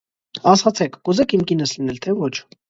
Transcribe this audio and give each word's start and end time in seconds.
ասացեք, 0.51 0.97
կուզե՞ք 1.09 1.35
իմ 1.39 1.45
կինս 1.53 1.75
լինել, 1.77 2.01
թե 2.07 2.17
ոչ: 2.25 2.33